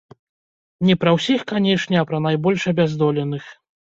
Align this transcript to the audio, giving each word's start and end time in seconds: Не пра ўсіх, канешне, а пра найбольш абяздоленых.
Не 0.89 0.93
пра 1.01 1.11
ўсіх, 1.17 1.43
канешне, 1.51 1.97
а 2.01 2.07
пра 2.11 2.21
найбольш 2.27 2.65
абяздоленых. 2.73 3.43